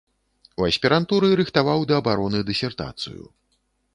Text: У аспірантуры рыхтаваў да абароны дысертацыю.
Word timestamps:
У 0.61 0.63
аспірантуры 0.69 1.27
рыхтаваў 1.41 1.85
да 1.91 1.99
абароны 2.03 2.39
дысертацыю. 2.49 3.23